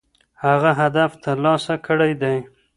هغه 0.45 0.71
هدف 0.81 1.11
ترلاسه 1.23 1.75
کړی 1.85 2.11
دی. 2.21 2.37